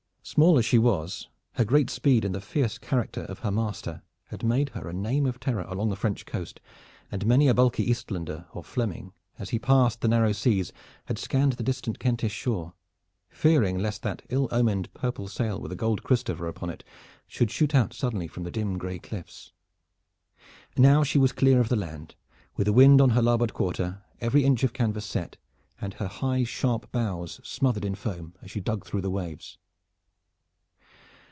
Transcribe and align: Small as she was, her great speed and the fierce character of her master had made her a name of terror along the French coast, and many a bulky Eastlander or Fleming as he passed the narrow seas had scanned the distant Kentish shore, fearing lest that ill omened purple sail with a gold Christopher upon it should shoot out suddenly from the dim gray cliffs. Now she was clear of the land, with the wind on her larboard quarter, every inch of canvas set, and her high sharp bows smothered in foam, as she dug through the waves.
Small 0.23 0.57
as 0.57 0.63
she 0.65 0.77
was, 0.77 1.27
her 1.53 1.65
great 1.65 1.89
speed 1.89 2.23
and 2.23 2.33
the 2.33 2.39
fierce 2.39 2.77
character 2.77 3.21
of 3.23 3.39
her 3.39 3.51
master 3.51 4.01
had 4.27 4.43
made 4.43 4.69
her 4.69 4.87
a 4.87 4.93
name 4.93 5.25
of 5.25 5.41
terror 5.41 5.65
along 5.67 5.89
the 5.89 5.95
French 5.97 6.25
coast, 6.25 6.61
and 7.11 7.25
many 7.25 7.49
a 7.49 7.53
bulky 7.53 7.89
Eastlander 7.89 8.45
or 8.53 8.63
Fleming 8.63 9.11
as 9.39 9.49
he 9.49 9.59
passed 9.59 9.99
the 9.99 10.07
narrow 10.07 10.31
seas 10.31 10.71
had 11.05 11.17
scanned 11.17 11.53
the 11.53 11.63
distant 11.63 11.99
Kentish 11.99 12.31
shore, 12.33 12.73
fearing 13.29 13.79
lest 13.79 14.03
that 14.03 14.21
ill 14.29 14.47
omened 14.51 14.93
purple 14.93 15.27
sail 15.27 15.59
with 15.59 15.71
a 15.71 15.75
gold 15.75 16.03
Christopher 16.03 16.47
upon 16.47 16.69
it 16.69 16.83
should 17.27 17.51
shoot 17.51 17.75
out 17.75 17.91
suddenly 17.91 18.27
from 18.27 18.43
the 18.43 18.51
dim 18.51 18.77
gray 18.77 18.99
cliffs. 18.99 19.51
Now 20.77 21.03
she 21.03 21.17
was 21.17 21.33
clear 21.33 21.59
of 21.59 21.67
the 21.67 21.75
land, 21.75 22.15
with 22.55 22.67
the 22.67 22.73
wind 22.73 23.01
on 23.01 23.09
her 23.09 23.23
larboard 23.23 23.53
quarter, 23.53 24.03
every 24.21 24.45
inch 24.45 24.63
of 24.63 24.71
canvas 24.71 25.05
set, 25.05 25.35
and 25.81 25.95
her 25.95 26.07
high 26.07 26.45
sharp 26.45 26.89
bows 26.93 27.41
smothered 27.43 27.83
in 27.83 27.95
foam, 27.95 28.35
as 28.41 28.49
she 28.51 28.61
dug 28.61 28.85
through 28.85 29.01
the 29.01 29.11
waves. 29.11 29.57